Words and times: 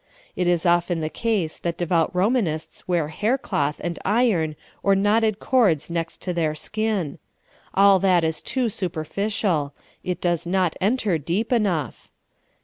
It 0.35 0.47
is 0.47 0.65
often 0.65 0.99
the 0.99 1.11
case 1.11 1.59
that 1.59 1.77
devout 1.77 2.09
Romanists 2.15 2.87
wear 2.87 3.09
hair 3.09 3.37
cloth 3.37 3.79
and 3.83 3.99
iron 4.03 4.55
or 4.81 4.95
knotted 4.95 5.37
cords 5.39 5.91
next 5.91 6.23
to 6.23 6.33
their 6.33 6.55
skin. 6.55 7.19
All 7.75 7.99
that 7.99 8.23
is 8.23 8.41
too 8.41 8.67
superficial; 8.67 9.75
it 10.03 10.19
does 10.19 10.47
not 10.47 10.75
enter 10.81 11.19
deep 11.19 11.51
enough. 11.53 12.09